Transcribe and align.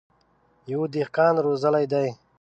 يوه 0.71 0.87
دهقان 0.93 1.35
روزلي 1.45 1.85
دي. 1.93 2.07